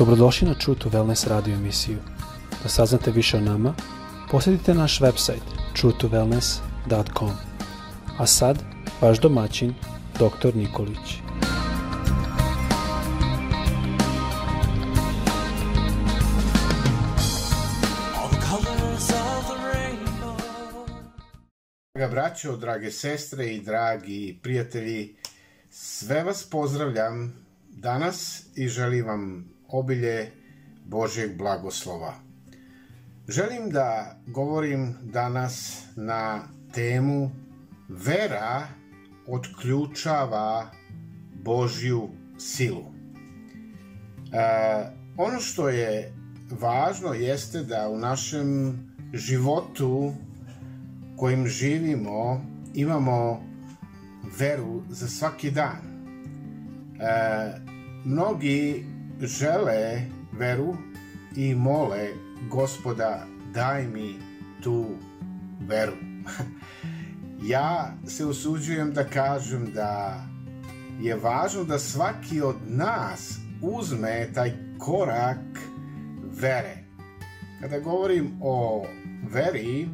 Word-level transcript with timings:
Dobrodošli 0.00 0.48
na 0.48 0.54
True 0.54 0.78
to 0.78 0.88
Wellness 0.88 1.28
radio 1.28 1.54
emisiju. 1.54 1.98
Da 2.62 2.68
saznate 2.68 3.10
više 3.10 3.36
o 3.36 3.40
nama, 3.40 3.74
posjetite 4.30 4.74
naš 4.74 5.00
website 5.00 5.44
truetowellness.com. 5.76 7.30
A 8.18 8.26
sad, 8.26 8.58
vaš 9.00 9.20
domaćin, 9.20 9.74
dr. 10.14 10.56
Nikolić. 10.56 11.20
Draga 21.94 22.10
braćo, 22.10 22.56
drage 22.56 22.90
sestre 22.90 23.46
i 23.46 23.60
dragi 23.60 24.38
prijatelji, 24.42 25.16
sve 25.70 26.24
vas 26.24 26.50
pozdravljam 26.50 27.46
danas 27.68 28.42
i 28.56 28.68
želim 28.68 29.06
vam 29.06 29.50
obilje 29.72 30.30
Božjeg 30.84 31.38
blagoslova. 31.38 32.14
Želim 33.28 33.70
da 33.70 34.16
govorim 34.26 34.94
danas 35.02 35.84
na 35.96 36.42
temu 36.74 37.30
vera 37.88 38.62
otključava 39.26 40.70
Božju 41.42 42.08
silu. 42.38 42.84
E, 44.32 44.86
ono 45.16 45.40
što 45.40 45.68
je 45.68 46.14
važno 46.50 47.12
jeste 47.12 47.62
da 47.62 47.88
u 47.88 47.98
našem 47.98 48.78
životu 49.12 50.12
kojim 51.16 51.46
živimo 51.46 52.44
imamo 52.74 53.42
veru 54.38 54.82
za 54.88 55.08
svaki 55.08 55.50
dan. 55.50 55.80
E, 57.00 57.70
mnogi 58.04 58.84
žele 59.20 60.02
veru 60.32 60.76
i 61.36 61.54
mole 61.54 62.08
gospoda 62.50 63.26
daj 63.54 63.86
mi 63.86 64.14
tu 64.62 64.86
veru. 65.60 65.96
ja 67.52 67.94
se 68.06 68.24
usuđujem 68.24 68.92
da 68.92 69.04
kažem 69.04 69.72
da 69.74 70.24
je 71.00 71.16
važno 71.16 71.64
da 71.64 71.78
svaki 71.78 72.40
od 72.40 72.56
nas 72.66 73.38
uzme 73.62 74.28
taj 74.34 74.52
korak 74.78 75.58
vere. 76.40 76.76
Kada 77.60 77.78
govorim 77.78 78.32
o 78.40 78.86
veri 79.32 79.88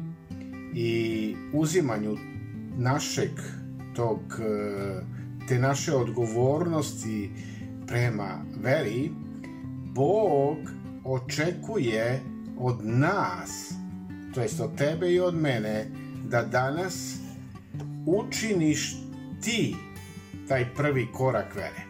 i 0.73 1.35
uzimanju 1.53 2.17
našeg 2.77 3.31
tog 3.95 4.19
te 5.47 5.59
naše 5.59 5.93
odgovornosti 5.93 7.31
prema 7.87 8.45
veri, 8.63 9.11
Bog 9.93 10.57
očekuje 11.03 12.21
od 12.59 12.85
nas, 12.85 13.73
to 14.33 14.41
jest 14.41 14.59
od 14.59 14.77
tebe 14.77 15.13
i 15.13 15.19
od 15.19 15.35
mene, 15.35 15.85
da 16.29 16.43
danas 16.43 17.15
učiniš 18.05 18.95
ti 19.41 19.75
taj 20.47 20.65
prvi 20.75 21.07
korak 21.13 21.55
vere. 21.55 21.81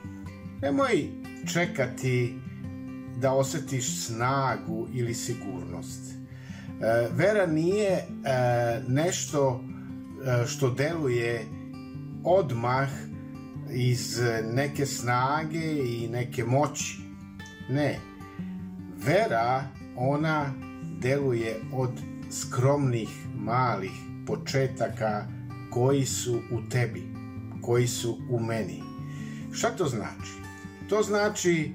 Nemoj 0.62 1.08
čekati 1.54 2.36
da 3.18 3.34
osetiš 3.34 4.06
snagu 4.06 4.88
ili 4.94 5.14
sigurnost. 5.14 6.02
E, 6.12 7.08
vera 7.12 7.46
nije 7.46 7.92
e, 7.92 8.04
nešto 8.88 9.64
e, 9.64 10.48
što 10.48 10.70
deluje 10.70 11.46
odmah 12.24 12.90
iz 13.72 14.22
neke 14.54 14.86
snage 14.86 15.74
i 15.90 16.08
neke 16.12 16.44
moći. 16.44 17.00
Ne. 17.70 18.00
Vera, 18.98 19.64
ona 19.96 20.54
deluje 21.02 21.60
od 21.74 21.92
skromnih, 22.32 23.10
malih 23.36 23.92
početaka 24.28 25.26
koji 25.72 26.06
su 26.06 26.42
u 26.52 26.70
tebi, 26.70 27.04
koji 27.62 27.88
su 27.88 28.18
u 28.30 28.40
meni. 28.40 28.84
Šta 29.52 29.70
to 29.70 29.86
znači? 29.86 30.34
To 30.90 31.04
znači 31.04 31.72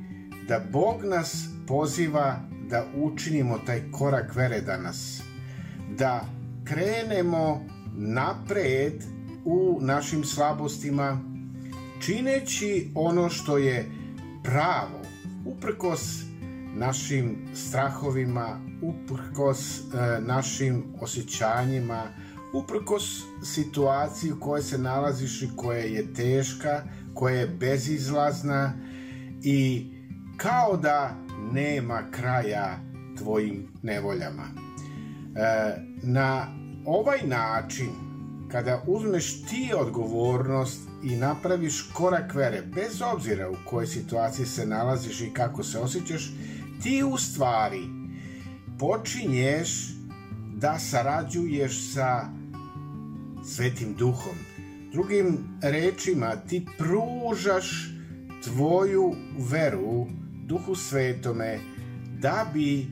da 0.48 0.60
Bog 0.72 1.04
nas 1.04 1.48
poziva 1.66 2.40
da 2.70 2.86
učinimo 2.96 3.58
taj 3.66 3.82
korak 3.90 4.36
vere 4.36 4.60
danas. 4.60 5.22
Da 5.98 6.26
krenemo 6.64 7.64
napred 7.96 9.04
u 9.44 9.78
našim 9.80 10.24
slabostima, 10.24 11.31
čineći 12.02 12.90
ono 12.94 13.28
što 13.28 13.58
je 13.58 13.90
pravo, 14.44 15.02
uprkos 15.46 16.22
našim 16.74 17.36
strahovima, 17.54 18.60
uprkos 18.82 19.78
e, 19.78 19.82
našim 20.20 20.84
osjećanjima, 21.00 22.02
uprkos 22.54 23.22
situaciji 23.44 24.32
u 24.32 24.40
kojoj 24.40 24.62
se 24.62 24.78
nalaziš 24.78 25.42
i 25.42 25.48
koja 25.56 25.78
je 25.78 26.14
teška, 26.14 26.82
koja 27.14 27.36
je 27.36 27.46
bezizlazna 27.46 28.72
i 29.42 29.86
kao 30.36 30.76
da 30.76 31.16
nema 31.52 32.02
kraja 32.10 32.78
tvojim 33.18 33.68
nevoljama. 33.82 34.44
E, 34.44 35.76
na 36.02 36.46
ovaj 36.86 37.18
način, 37.24 38.11
kada 38.52 38.82
uzmeš 38.86 39.42
ti 39.42 39.70
odgovornost 39.76 40.80
i 41.02 41.16
napraviš 41.16 41.82
korak 41.92 42.34
vere, 42.34 42.62
bez 42.74 43.02
obzira 43.14 43.50
u 43.50 43.54
kojoj 43.66 43.86
situaciji 43.86 44.46
se 44.46 44.66
nalaziš 44.66 45.20
i 45.20 45.30
kako 45.34 45.62
se 45.62 45.78
osjećaš, 45.78 46.30
ti 46.82 47.02
u 47.12 47.18
stvari 47.18 47.82
počinješ 48.78 49.70
da 50.54 50.78
sarađuješ 50.78 51.92
sa 51.94 52.28
Svetim 53.44 53.94
Duhom. 53.94 54.36
Drugim 54.92 55.38
rečima, 55.62 56.36
ti 56.36 56.66
pružaš 56.78 57.90
tvoju 58.44 59.14
veru 59.50 60.06
Duhu 60.46 60.74
Svetome 60.74 61.58
da 62.20 62.46
bi 62.54 62.86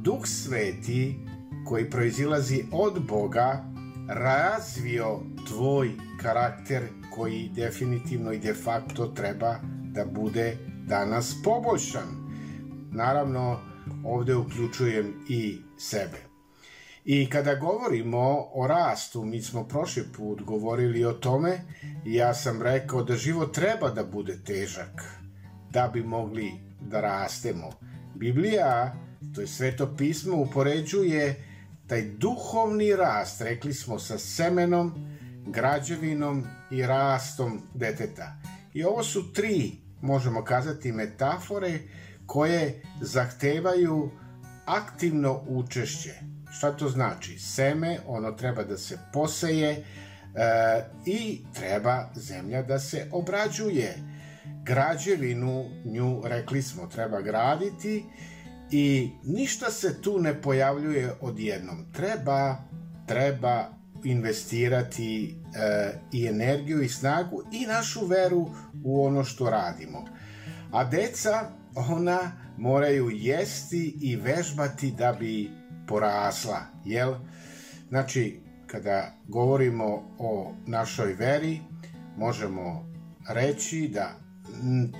Duh 0.00 0.26
Sveti 0.26 1.18
koji 1.66 1.90
proizilazi 1.90 2.64
od 2.72 3.06
Boga 3.08 3.71
razvio 4.14 5.20
tvoj 5.48 5.90
karakter 6.22 6.82
koji 7.14 7.50
definitivno 7.54 8.32
i 8.32 8.38
de 8.38 8.54
facto 8.54 9.06
treba 9.06 9.56
da 9.94 10.04
bude 10.04 10.56
danas 10.86 11.36
poboljšan. 11.44 12.08
Naravno, 12.92 13.60
ovde 14.04 14.34
uključujem 14.34 15.14
i 15.28 15.58
sebe. 15.78 16.32
I 17.04 17.30
kada 17.30 17.54
govorimo 17.54 18.46
o 18.54 18.66
rastu, 18.66 19.24
mi 19.24 19.42
smo 19.42 19.68
prošli 19.68 20.04
put 20.16 20.42
govorili 20.42 21.04
o 21.04 21.12
tome, 21.12 21.60
ja 22.04 22.34
sam 22.34 22.62
rekao 22.62 23.02
da 23.02 23.16
život 23.16 23.54
treba 23.54 23.90
da 23.90 24.04
bude 24.04 24.38
težak, 24.44 25.02
da 25.70 25.90
bi 25.92 26.02
mogli 26.02 26.52
da 26.80 27.00
rastemo. 27.00 27.70
Biblija, 28.14 28.96
to 29.34 29.40
je 29.40 29.46
sveto 29.46 29.94
pismo, 29.96 30.36
upoređuje 30.36 31.51
taj 31.92 32.02
duhovni 32.18 32.96
rast, 32.96 33.40
rekli 33.40 33.74
smo, 33.74 33.98
sa 33.98 34.18
semenom, 34.18 34.94
građevinom 35.46 36.44
i 36.70 36.86
rastom 36.86 37.60
deteta. 37.74 38.36
I 38.74 38.84
ovo 38.84 39.02
su 39.02 39.32
tri, 39.32 39.72
možemo 40.00 40.44
kazati, 40.44 40.92
metafore 40.92 41.78
koje 42.26 42.82
zahtevaju 43.00 44.10
aktivno 44.66 45.44
učešće. 45.48 46.14
Šta 46.52 46.76
to 46.76 46.88
znači? 46.88 47.38
Seme, 47.38 47.98
ono 48.06 48.32
treba 48.32 48.64
da 48.64 48.78
se 48.78 48.98
poseje 49.12 49.70
e, 49.70 49.84
i 51.06 51.44
treba 51.54 52.10
zemlja 52.14 52.62
da 52.62 52.78
se 52.78 53.08
obrađuje. 53.10 53.94
Građevinu, 54.64 55.70
nju, 55.84 56.22
rekli 56.24 56.62
smo, 56.62 56.86
treba 56.86 57.20
graditi 57.20 58.04
i 58.72 59.10
ništa 59.24 59.70
se 59.70 60.02
tu 60.02 60.18
ne 60.18 60.42
pojavljuje 60.42 61.12
odjednom. 61.20 61.86
Treba, 61.92 62.56
treba 63.06 63.68
investirati 64.04 65.36
e, 65.54 65.92
i 66.12 66.26
energiju 66.26 66.82
i 66.82 66.88
snagu 66.88 67.42
i 67.52 67.66
našu 67.66 68.06
veru 68.06 68.50
u 68.84 69.04
ono 69.04 69.24
što 69.24 69.50
radimo. 69.50 70.04
A 70.72 70.84
deca, 70.84 71.50
ona 71.74 72.32
moraju 72.58 73.10
jesti 73.10 73.98
i 74.00 74.16
vežbati 74.16 74.90
da 74.90 75.12
bi 75.12 75.50
porasla, 75.88 76.60
jel? 76.84 77.14
Znači, 77.88 78.40
kada 78.66 79.12
govorimo 79.28 80.16
o 80.18 80.54
našoj 80.66 81.12
veri, 81.12 81.60
možemo 82.16 82.92
reći 83.28 83.90
da 83.94 84.10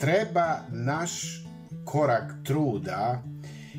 treba 0.00 0.58
naš 0.70 1.12
korak 1.84 2.32
truda 2.44 3.22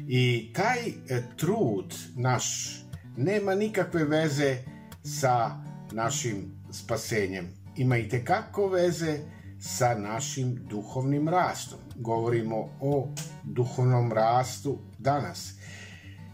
i 0.07 0.53
taj 0.55 0.79
e, 0.87 1.23
trud 1.37 1.95
naš 2.15 2.77
nema 3.17 3.55
nikakve 3.55 4.03
veze 4.03 4.57
sa 5.03 5.51
našim 5.91 6.51
spasenjem. 6.71 7.47
Ima 7.75 7.97
i 7.97 8.09
tekako 8.09 8.67
veze 8.67 9.19
sa 9.59 9.95
našim 9.95 10.55
duhovnim 10.69 11.29
rastom. 11.29 11.79
Govorimo 11.95 12.69
o 12.81 13.07
duhovnom 13.43 14.11
rastu 14.11 14.77
danas. 14.99 15.53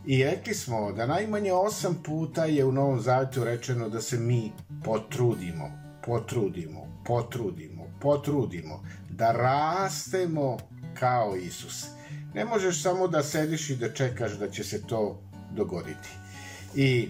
I 0.05 0.23
rekli 0.23 0.53
smo 0.53 0.91
da 0.91 1.05
najmanje 1.05 1.53
osam 1.53 2.01
puta 2.03 2.45
je 2.45 2.65
u 2.65 2.71
Novom 2.71 2.99
Zavetu 2.99 3.43
rečeno 3.43 3.89
da 3.89 4.01
se 4.01 4.17
mi 4.17 4.51
potrudimo, 4.83 5.71
potrudimo, 6.05 7.01
potrudimo, 7.05 7.83
potrudimo, 8.01 8.83
da 9.09 9.31
rastemo 9.31 10.57
kao 10.93 11.35
Isus. 11.35 11.98
Ne 12.33 12.45
možeš 12.45 12.81
samo 12.83 13.07
da 13.07 13.23
sediš 13.23 13.69
i 13.69 13.75
da 13.75 13.93
čekaš 13.93 14.31
da 14.31 14.49
će 14.49 14.63
se 14.63 14.81
to 14.87 15.21
dogoditi. 15.51 16.09
I 16.75 17.09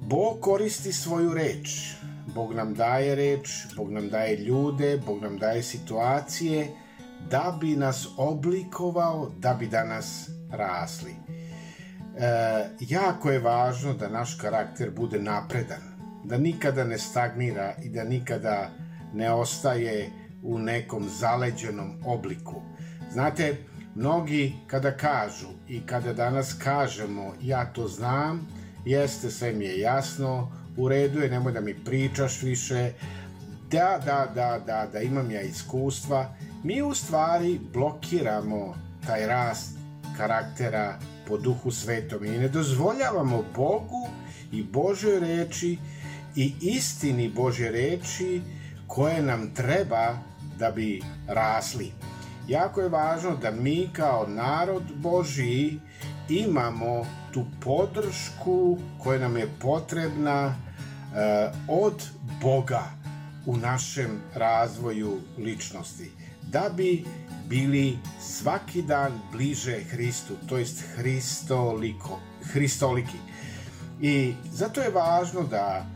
Bog 0.00 0.40
koristi 0.40 0.92
svoju 0.92 1.34
reč. 1.34 1.94
Bog 2.34 2.54
nam 2.54 2.74
daje 2.74 3.14
reč, 3.14 3.48
Bog 3.76 3.90
nam 3.92 4.08
daje 4.08 4.36
ljude, 4.36 5.00
Bog 5.06 5.22
nam 5.22 5.38
daje 5.38 5.62
situacije 5.62 6.68
da 7.30 7.58
bi 7.60 7.76
nas 7.76 8.08
oblikovao, 8.16 9.32
da 9.38 9.54
bi 9.54 9.66
danas 9.66 10.28
rasli. 10.50 11.10
E, 11.10 12.68
jako 12.80 13.30
je 13.30 13.38
važno 13.38 13.94
da 13.94 14.08
naš 14.08 14.34
karakter 14.34 14.90
bude 14.90 15.18
napredan, 15.18 15.82
da 16.24 16.38
nikada 16.38 16.84
ne 16.84 16.98
stagnira 16.98 17.74
i 17.82 17.88
da 17.88 18.04
nikada 18.04 18.70
ne 19.14 19.32
ostaje 19.32 20.10
u 20.42 20.58
nekom 20.58 21.08
zaleđenom 21.08 22.02
obliku. 22.06 22.62
Znate, 23.12 23.56
mnogi 23.98 24.52
kada 24.66 24.96
kažu 24.96 25.48
i 25.68 25.80
kada 25.86 26.12
danas 26.12 26.54
kažemo 26.64 27.34
ja 27.42 27.64
to 27.64 27.88
znam, 27.88 28.46
jeste, 28.84 29.30
sve 29.30 29.52
mi 29.52 29.64
je 29.64 29.80
jasno, 29.80 30.52
u 30.76 30.88
redu 30.88 31.20
je, 31.20 31.30
nemoj 31.30 31.52
da 31.52 31.60
mi 31.60 31.74
pričaš 31.84 32.42
više, 32.42 32.92
da, 33.70 34.00
da, 34.04 34.32
da, 34.34 34.58
da, 34.66 34.88
da 34.92 35.00
imam 35.00 35.30
ja 35.30 35.42
iskustva, 35.42 36.34
mi 36.64 36.82
u 36.82 36.94
stvari 36.94 37.60
blokiramo 37.72 38.74
taj 39.06 39.26
rast 39.26 39.78
karaktera 40.16 40.98
po 41.28 41.38
duhu 41.38 41.70
svetom 41.70 42.24
i 42.24 42.38
ne 42.38 42.48
dozvoljavamo 42.48 43.44
Bogu 43.56 44.08
i 44.52 44.62
Božoj 44.62 45.20
reči 45.20 45.78
i 46.36 46.54
istini 46.60 47.28
Božje 47.28 47.70
reči 47.70 48.42
koje 48.86 49.22
nam 49.22 49.54
treba 49.54 50.18
da 50.58 50.70
bi 50.70 51.02
rasli. 51.28 51.92
Jako 52.48 52.80
je 52.80 52.88
važno 52.88 53.36
da 53.36 53.50
mi 53.50 53.90
kao 53.92 54.26
narod 54.28 54.82
Božiji 54.96 55.80
imamo 56.28 57.06
tu 57.32 57.44
podršku 57.60 58.78
koja 59.02 59.18
nam 59.18 59.36
je 59.36 59.48
potrebna 59.60 60.46
uh, 60.46 60.54
od 61.68 62.04
Boga 62.42 62.84
u 63.46 63.56
našem 63.56 64.20
razvoju 64.34 65.18
ličnosti 65.38 66.10
da 66.52 66.70
bi 66.76 67.04
bili 67.48 67.98
svaki 68.20 68.82
dan 68.82 69.12
bliže 69.32 69.80
Hristu, 69.90 70.34
to 70.48 70.58
jest 70.58 70.84
Hristoliko, 70.96 72.20
Hristoliki. 72.52 73.18
I 74.00 74.34
zato 74.52 74.80
je 74.80 74.90
važno 74.90 75.42
da 75.42 75.86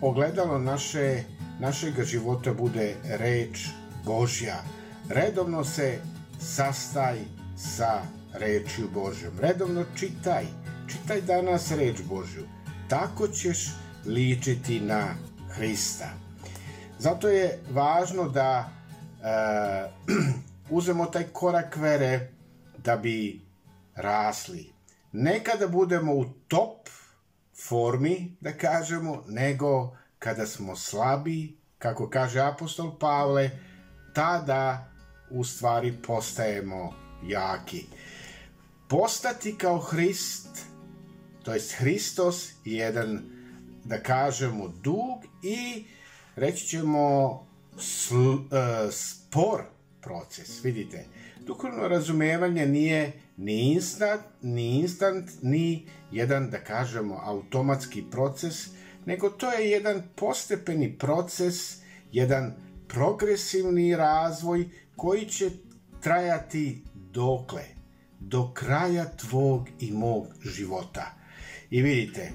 ogledalo 0.00 0.58
naše, 0.58 1.24
našeg 1.60 2.04
života 2.04 2.54
bude 2.54 2.94
reč 3.04 3.68
Božja. 4.04 4.62
Redovno 5.10 5.64
se 5.64 5.98
sastaj 6.40 7.18
sa 7.56 8.02
rečju 8.32 8.88
Božjom. 8.94 9.32
Redovno 9.40 9.84
čitaj. 9.96 10.44
Čitaj 10.88 11.20
danas 11.20 11.70
reč 11.70 11.96
Božju. 12.08 12.46
Tako 12.88 13.28
ćeš 13.28 13.58
ličiti 14.06 14.80
na 14.80 15.14
Hrista. 15.48 16.08
Zato 16.98 17.28
je 17.28 17.58
važno 17.70 18.28
da 18.28 18.68
uh, 19.20 20.34
uzemo 20.70 21.06
taj 21.06 21.24
korak 21.32 21.76
vere 21.76 22.28
da 22.78 22.96
bi 22.96 23.40
rasli. 23.94 24.72
Ne 25.12 25.44
kada 25.44 25.68
budemo 25.68 26.14
u 26.14 26.24
top 26.48 26.88
formi, 27.68 28.36
da 28.40 28.52
kažemo, 28.52 29.24
nego 29.28 29.96
kada 30.18 30.46
smo 30.46 30.76
slabi, 30.76 31.56
kako 31.78 32.10
kaže 32.10 32.40
apostol 32.40 32.98
Pavle, 32.98 33.50
tada 34.14 34.89
u 35.30 35.44
stvari 35.44 35.92
postajemo 36.06 36.94
jaki. 37.26 37.84
Postati 38.88 39.54
kao 39.58 39.78
Hrist, 39.78 40.48
to 41.42 41.54
jest 41.54 41.72
Hristos, 41.72 42.50
jedan, 42.64 43.20
da 43.84 44.02
kažemo, 44.02 44.68
dug 44.68 45.24
i 45.42 45.84
reći 46.36 46.66
ćemo 46.66 47.46
sl, 47.78 48.16
uh, 48.16 48.40
spor 48.90 49.62
proces. 50.00 50.64
Vidite, 50.64 51.04
duhovno 51.46 51.88
razumevanje 51.88 52.66
nije 52.66 53.12
ni 53.36 53.72
instant, 53.72 54.22
ni 54.42 54.80
instant, 54.80 55.30
ni 55.42 55.86
jedan, 56.12 56.50
da 56.50 56.58
kažemo, 56.58 57.20
automatski 57.24 58.04
proces, 58.10 58.66
nego 59.06 59.30
to 59.30 59.52
je 59.52 59.70
jedan 59.70 60.02
postepeni 60.16 60.98
proces, 60.98 61.76
jedan 62.12 62.54
progresivni 62.88 63.96
razvoj 63.96 64.68
koji 65.00 65.26
će 65.26 65.50
trajati 66.00 66.84
dokle? 66.94 67.62
Do 68.18 68.52
kraja 68.54 69.04
tvog 69.16 69.68
i 69.78 69.92
mog 69.92 70.26
života. 70.44 71.14
I 71.70 71.82
vidite, 71.82 72.32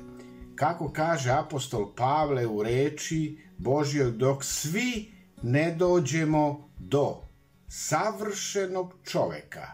kako 0.56 0.92
kaže 0.92 1.32
apostol 1.32 1.96
Pavle 1.96 2.48
u 2.48 2.64
reči 2.64 3.38
Božjoj, 3.58 4.12
dok 4.12 4.44
svi 4.44 5.14
ne 5.42 5.76
dođemo 5.76 6.70
do 6.78 7.22
savršenog 7.68 8.94
čoveka, 9.04 9.68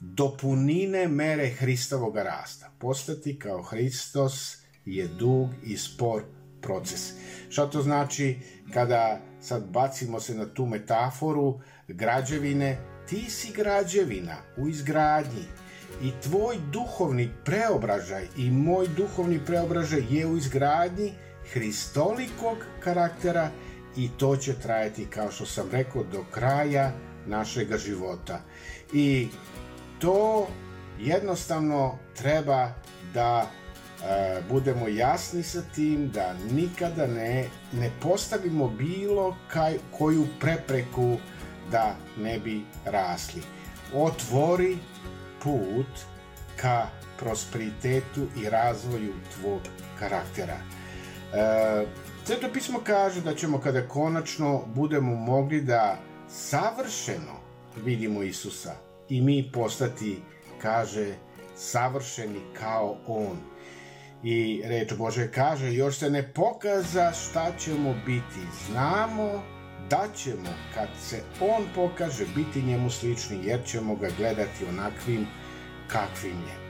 do 0.00 0.36
punine 0.40 1.08
mere 1.08 1.48
Hristovog 1.48 2.16
rasta. 2.16 2.70
Postati 2.78 3.38
kao 3.38 3.62
Hristos 3.62 4.56
je 4.84 5.08
dug 5.08 5.48
i 5.64 5.76
spor 5.76 6.22
proces. 6.68 7.12
Šta 7.48 7.66
to 7.70 7.82
znači 7.82 8.36
kada 8.74 9.20
sad 9.40 9.64
bacimo 9.64 10.20
se 10.20 10.34
na 10.34 10.46
tu 10.46 10.66
metaforu 10.66 11.60
građevine, 11.88 12.76
ti 13.08 13.30
si 13.30 13.52
građevina 13.52 14.36
u 14.56 14.68
izgradnji 14.68 15.44
i 16.02 16.10
tvoj 16.22 16.56
duhovni 16.72 17.30
preobražaj 17.44 18.26
i 18.36 18.50
moj 18.50 18.88
duhovni 18.96 19.40
preobražaj 19.46 20.02
je 20.10 20.26
u 20.26 20.36
izgradnji 20.36 21.12
hristolikog 21.52 22.58
karaktera 22.84 23.50
i 23.96 24.10
to 24.18 24.36
će 24.36 24.54
trajati, 24.54 25.06
kao 25.10 25.30
što 25.30 25.46
sam 25.46 25.70
rekao, 25.72 26.04
do 26.12 26.24
kraja 26.30 26.92
našega 27.26 27.78
života. 27.78 28.40
I 28.92 29.28
to 29.98 30.48
jednostavno 31.00 31.98
treba 32.16 32.72
da 33.14 33.50
budemo 34.48 34.88
jasni 34.88 35.42
sa 35.42 35.62
tim 35.74 36.10
da 36.10 36.34
nikada 36.50 37.06
ne, 37.06 37.48
ne 37.72 37.90
postavimo 38.02 38.68
bilo 38.68 39.36
kaj, 39.48 39.78
koju 39.98 40.26
prepreku 40.40 41.16
da 41.70 41.94
ne 42.18 42.38
bi 42.38 42.62
rasli. 42.84 43.42
Otvori 43.94 44.78
put 45.42 46.06
ka 46.56 46.86
prosperitetu 47.18 48.26
i 48.36 48.50
razvoju 48.50 49.14
tvog 49.34 49.60
karaktera. 49.98 50.56
E, 51.34 51.86
Sveto 52.28 52.48
pismo 52.52 52.80
kaže 52.84 53.20
da 53.20 53.34
ćemo 53.34 53.58
kada 53.60 53.88
konačno 53.88 54.62
budemo 54.74 55.14
mogli 55.14 55.60
da 55.60 55.98
savršeno 56.28 57.40
vidimo 57.76 58.22
Isusa 58.22 58.74
i 59.08 59.20
mi 59.20 59.50
postati, 59.52 60.22
kaže, 60.62 61.14
savršeni 61.56 62.40
kao 62.60 62.96
On. 63.06 63.38
I 64.22 64.62
reč 64.64 64.94
Bože 64.94 65.30
kaže, 65.32 65.72
još 65.74 65.98
se 65.98 66.10
ne 66.10 66.22
pokaza 66.22 67.12
šta 67.12 67.52
ćemo 67.58 67.94
biti. 68.06 68.40
Znamo 68.66 69.42
da 69.90 70.04
ćemo, 70.16 70.48
kad 70.74 70.88
se 71.02 71.22
On 71.40 71.64
pokaže, 71.74 72.24
biti 72.34 72.62
njemu 72.62 72.90
slični, 72.90 73.40
jer 73.44 73.64
ćemo 73.64 73.96
ga 73.96 74.08
gledati 74.18 74.64
onakvim 74.68 75.26
kakvim 75.88 76.36
je. 76.36 76.68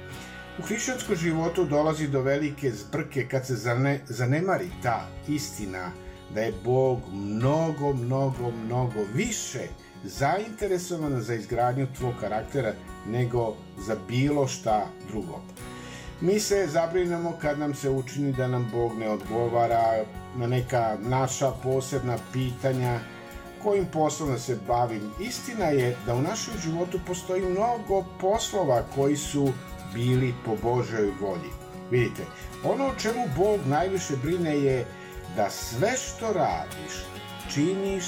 U 0.59 0.63
hrišćanskom 0.63 1.17
životu 1.17 1.65
dolazi 1.65 2.09
do 2.09 2.21
velike 2.21 2.71
zbrke 2.71 3.29
kad 3.31 3.47
se 3.47 3.55
zane, 3.55 4.01
zanemari 4.07 4.71
ta 4.83 5.09
istina 5.29 5.91
da 6.35 6.41
je 6.41 6.53
Bog 6.65 6.99
mnogo, 7.13 7.93
mnogo, 7.93 8.51
mnogo 8.65 9.01
više 9.15 9.69
zainteresovan 10.05 11.21
za 11.21 11.35
izgradnju 11.35 11.87
tvog 11.99 12.15
karaktera 12.21 12.73
nego 13.07 13.57
za 13.87 13.97
bilo 14.09 14.47
šta 14.47 14.87
drugo. 15.11 15.41
Mi 16.21 16.41
se 16.41 16.67
zabrinemo 16.67 17.33
kad 17.43 17.59
nam 17.59 17.75
se 17.75 17.91
učini 17.91 18.33
da 18.33 18.47
nam 18.49 18.71
Bog 18.73 18.99
ne 18.99 19.09
odgovara 19.09 20.05
na 20.37 20.47
neka 20.47 20.97
naša 21.01 21.51
posebna 21.51 22.19
pitanja 22.33 23.01
kojim 23.63 23.87
poslom 23.93 24.31
da 24.31 24.39
se 24.39 24.59
bavim. 24.67 25.11
Istina 25.21 25.65
je 25.65 25.97
da 26.07 26.15
u 26.15 26.23
našem 26.23 26.55
životu 26.65 26.99
postoji 27.07 27.43
mnogo 27.43 28.05
poslova 28.21 28.83
koji 28.95 29.17
su 29.17 29.53
bili 29.95 30.35
po 30.45 30.57
Božoj 30.63 31.11
volji. 31.21 31.51
Vidite, 31.91 32.23
ono 32.65 32.87
o 32.87 32.95
čemu 32.95 33.25
Bog 33.37 33.61
najviše 33.67 34.17
brine 34.17 34.59
je 34.59 34.87
da 35.37 35.51
sve 35.51 35.93
što 35.97 36.33
radiš, 36.33 36.95
činiš 37.55 38.05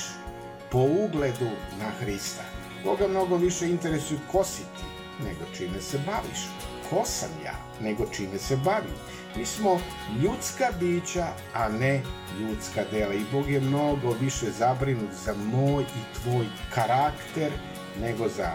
po 0.70 0.78
ugledu 0.78 1.50
na 1.78 1.90
Hrista. 2.00 2.42
Boga 2.84 3.08
mnogo 3.08 3.36
više 3.36 3.68
interesuju 3.68 4.20
ko 4.32 4.44
si 4.44 4.62
ti, 4.62 4.84
nego 5.24 5.40
čime 5.56 5.80
se 5.80 5.98
baviš. 5.98 6.48
Ko 6.90 7.02
sam 7.04 7.30
ja, 7.44 7.69
nego 7.80 8.06
čime 8.06 8.38
se 8.38 8.56
bavim. 8.56 8.94
Mi 9.36 9.46
smo 9.46 9.80
ljudska 10.22 10.64
bića, 10.80 11.26
a 11.54 11.68
ne 11.68 12.02
ljudska 12.40 12.84
dela. 12.90 13.14
I 13.14 13.24
Bog 13.32 13.50
je 13.50 13.60
mnogo 13.60 14.16
više 14.20 14.50
zabrinut 14.50 15.10
za 15.24 15.34
moj 15.34 15.82
i 15.82 16.20
tvoj 16.22 16.46
karakter, 16.74 17.52
nego 18.00 18.28
za 18.28 18.50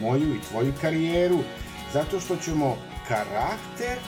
moju 0.00 0.34
i 0.34 0.40
tvoju 0.50 0.72
karijeru, 0.80 1.38
zato 1.92 2.20
što 2.20 2.36
ćemo 2.36 2.76
karakter 3.08 3.98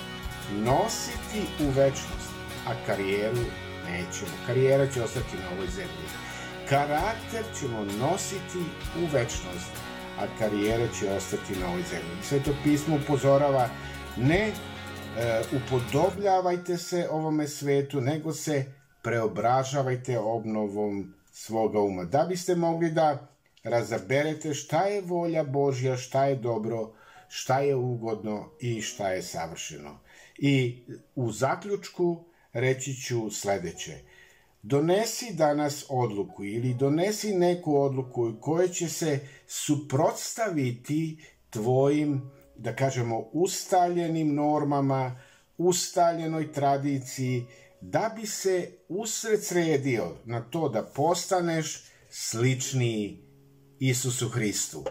nositi 0.52 1.42
u 1.60 1.70
večnost, 1.70 2.30
a 2.66 2.72
karijeru 2.86 3.44
nećemo. 3.90 4.32
Karijera 4.46 4.86
će 4.86 5.02
ostati 5.02 5.36
na 5.36 5.56
ovoj 5.56 5.66
zemlji. 5.66 6.06
Karakter 6.68 7.44
ćemo 7.60 7.84
nositi 7.84 8.58
u 8.96 9.06
večnost, 9.12 9.72
a 10.18 10.26
karijera 10.38 10.88
će 11.00 11.10
ostati 11.12 11.58
na 11.60 11.66
ovoj 11.66 11.82
zemlji. 11.82 12.22
Sveto 12.22 12.50
pismo 12.64 12.96
upozorava 12.96 13.68
ne 14.20 14.48
e, 14.48 14.52
upodobljavajte 15.56 16.76
se 16.76 17.08
ovome 17.10 17.48
svetu, 17.48 18.00
nego 18.00 18.32
se 18.32 18.64
preobražavajte 19.02 20.18
obnovom 20.18 21.14
svoga 21.32 21.80
uma. 21.80 22.04
Da 22.04 22.26
biste 22.28 22.54
mogli 22.54 22.90
da 22.90 23.28
razaberete 23.64 24.54
šta 24.54 24.82
je 24.82 25.00
volja 25.00 25.44
Božja, 25.44 25.96
šta 25.96 26.24
je 26.24 26.36
dobro, 26.36 26.92
šta 27.28 27.60
je 27.60 27.74
ugodno 27.74 28.50
i 28.60 28.82
šta 28.82 29.08
je 29.08 29.22
savršeno. 29.22 29.98
I 30.38 30.82
u 31.14 31.32
zaključku 31.32 32.24
reći 32.52 32.94
ću 32.94 33.30
sledeće. 33.30 33.98
Donesi 34.62 35.34
danas 35.34 35.86
odluku 35.88 36.44
ili 36.44 36.74
donesi 36.74 37.34
neku 37.34 37.80
odluku 37.80 38.32
koja 38.40 38.68
će 38.68 38.88
se 38.88 39.20
suprotstaviti 39.46 41.24
tvojim, 41.50 42.30
da 42.60 42.76
kažemo, 42.76 43.28
ustaljenim 43.32 44.34
normama, 44.34 45.20
ustaljenoj 45.58 46.52
tradiciji, 46.52 47.46
da 47.80 48.12
bi 48.16 48.26
se 48.26 48.70
usred 48.88 49.44
sredio 49.44 50.16
na 50.24 50.40
to 50.40 50.68
da 50.68 50.82
postaneš 50.82 51.84
sličniji 52.10 53.18
Isusu 53.78 54.28
Hristu. 54.28 54.84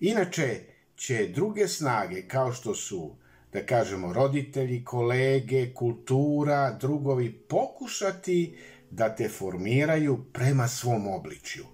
Inače, 0.00 0.60
će 0.96 1.28
druge 1.34 1.68
snage, 1.68 2.28
kao 2.28 2.52
što 2.52 2.74
su, 2.74 3.16
da 3.52 3.66
kažemo, 3.66 4.12
roditelji, 4.12 4.84
kolege, 4.84 5.74
kultura, 5.74 6.76
drugovi, 6.80 7.32
pokušati 7.32 8.58
da 8.90 9.14
te 9.16 9.28
formiraju 9.28 10.24
prema 10.32 10.68
svom 10.68 11.08
obličju. 11.08 11.64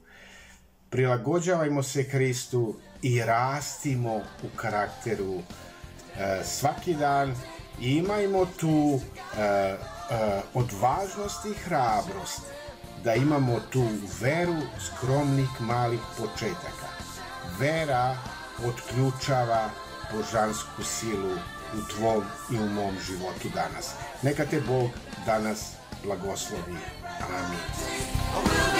Prilagođavajmo 0.90 1.82
se 1.82 2.02
Hristu 2.02 2.74
i 3.02 3.22
rastimo 3.22 4.16
u 4.16 4.56
karakteru 4.56 5.34
e, 5.38 6.44
svaki 6.44 6.94
dan 6.94 7.34
i 7.80 7.90
imajmo 7.96 8.46
tu 8.60 9.00
e, 9.38 9.42
e, 9.42 9.76
odvažnost 10.54 11.44
i 11.44 11.54
hrabrost 11.54 12.40
da 13.04 13.14
imamo 13.14 13.60
tu 13.70 13.84
veru 14.20 14.56
skromnih 14.86 15.48
malih 15.60 16.00
početaka. 16.18 16.88
Vera 17.58 18.16
otključava 18.66 19.70
božansku 20.12 20.82
silu 20.82 21.34
u 21.74 21.88
tvom 21.94 22.24
i 22.52 22.58
u 22.58 22.68
mom 22.68 22.94
životu 23.06 23.48
danas. 23.54 23.90
Neka 24.22 24.44
te 24.44 24.60
Bog 24.60 24.90
danas 25.26 25.72
blagoslovi. 26.04 26.76
Amin. 27.28 28.79